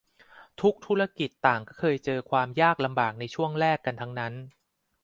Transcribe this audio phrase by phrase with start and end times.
[0.61, 4.33] ทุกธุรกิจต่างก็เคยเจอความยากลำบากในช่วงแรกกันทั้งนั้น